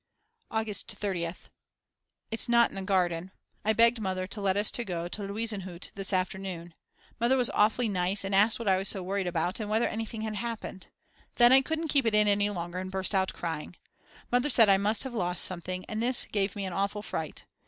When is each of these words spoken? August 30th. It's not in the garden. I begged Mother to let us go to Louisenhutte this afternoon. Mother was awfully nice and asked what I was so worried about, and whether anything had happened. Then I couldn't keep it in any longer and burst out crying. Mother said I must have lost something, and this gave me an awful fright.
August 0.49 0.99
30th. 0.99 1.51
It's 2.31 2.49
not 2.49 2.71
in 2.71 2.75
the 2.75 2.81
garden. 2.81 3.29
I 3.63 3.71
begged 3.73 3.99
Mother 4.01 4.25
to 4.25 4.41
let 4.41 4.57
us 4.57 4.71
go 4.71 5.07
to 5.07 5.21
Louisenhutte 5.21 5.91
this 5.93 6.11
afternoon. 6.11 6.73
Mother 7.19 7.37
was 7.37 7.51
awfully 7.51 7.87
nice 7.87 8.23
and 8.23 8.33
asked 8.33 8.57
what 8.57 8.67
I 8.67 8.77
was 8.77 8.87
so 8.87 9.03
worried 9.03 9.27
about, 9.27 9.59
and 9.59 9.69
whether 9.69 9.87
anything 9.87 10.21
had 10.21 10.37
happened. 10.37 10.87
Then 11.35 11.51
I 11.51 11.61
couldn't 11.61 11.89
keep 11.89 12.07
it 12.07 12.15
in 12.15 12.27
any 12.27 12.49
longer 12.49 12.79
and 12.79 12.89
burst 12.89 13.13
out 13.13 13.31
crying. 13.33 13.75
Mother 14.31 14.49
said 14.49 14.69
I 14.69 14.77
must 14.77 15.03
have 15.03 15.13
lost 15.13 15.43
something, 15.45 15.85
and 15.85 16.01
this 16.01 16.25
gave 16.25 16.55
me 16.55 16.65
an 16.65 16.73
awful 16.73 17.03
fright. 17.03 17.45